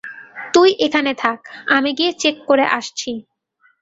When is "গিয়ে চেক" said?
1.93-2.35